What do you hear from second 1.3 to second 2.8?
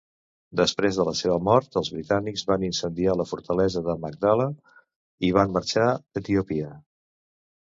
mort, els britànics van